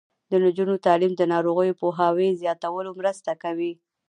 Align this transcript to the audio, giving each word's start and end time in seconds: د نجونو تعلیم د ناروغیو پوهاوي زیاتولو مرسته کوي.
د 0.29 0.31
نجونو 0.43 0.73
تعلیم 0.85 1.13
د 1.17 1.21
ناروغیو 1.33 1.77
پوهاوي 1.81 2.29
زیاتولو 2.41 2.89
مرسته 2.99 3.31
کوي. 3.43 3.71